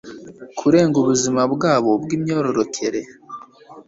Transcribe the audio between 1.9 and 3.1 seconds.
bw imyororokere